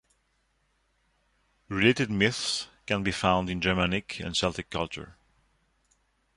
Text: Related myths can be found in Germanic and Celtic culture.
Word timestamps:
Related 1.69 2.09
myths 2.09 2.67
can 2.87 3.03
be 3.03 3.11
found 3.11 3.51
in 3.51 3.61
Germanic 3.61 4.19
and 4.19 4.35
Celtic 4.35 4.71
culture. 4.71 5.13